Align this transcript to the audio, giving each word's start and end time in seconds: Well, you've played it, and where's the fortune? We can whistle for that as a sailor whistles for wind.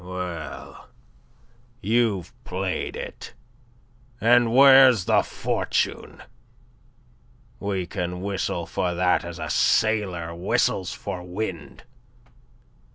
Well, 0.03 0.89
you've 1.79 2.33
played 2.43 2.95
it, 2.95 3.35
and 4.19 4.51
where's 4.51 5.05
the 5.05 5.21
fortune? 5.21 6.23
We 7.59 7.85
can 7.85 8.21
whistle 8.23 8.65
for 8.65 8.95
that 8.95 9.23
as 9.23 9.37
a 9.37 9.51
sailor 9.51 10.33
whistles 10.33 10.91
for 10.91 11.21
wind. 11.21 11.83